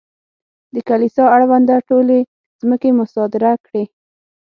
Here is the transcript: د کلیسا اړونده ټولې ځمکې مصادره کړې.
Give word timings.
د 0.73 0.75
کلیسا 0.89 1.23
اړونده 1.35 1.75
ټولې 1.89 2.19
ځمکې 2.61 2.89
مصادره 2.99 3.51
کړې. 3.65 3.83